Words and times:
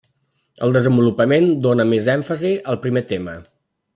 El 0.67 0.71
desenvolupament 0.77 1.45
dóna 1.67 1.87
més 1.91 2.09
èmfasi 2.15 2.53
al 2.73 2.83
primer 2.87 3.07
tema. 3.15 3.39